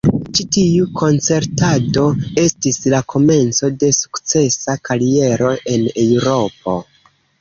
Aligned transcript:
Ĉi 0.37 0.43
tiu 0.55 0.85
koncertado 1.01 2.05
estis 2.43 2.79
la 2.93 3.03
komenco 3.15 3.69
de 3.85 3.91
sukcesa 3.99 4.77
kariero 4.89 5.53
en 5.75 5.87
Eŭropo. 6.07 6.79